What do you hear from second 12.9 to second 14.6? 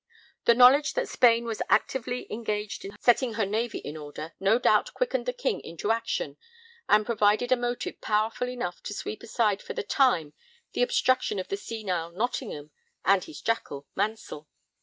and his jackal Mansell.